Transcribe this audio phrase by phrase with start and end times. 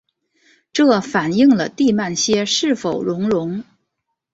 [0.73, 3.63] 这反映了地幔楔是否熔融。